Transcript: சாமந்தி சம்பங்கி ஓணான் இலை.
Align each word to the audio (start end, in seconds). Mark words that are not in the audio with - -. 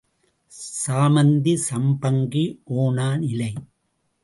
சாமந்தி 0.51 1.53
சம்பங்கி 1.67 2.45
ஓணான் 2.77 3.21
இலை. 3.21 3.51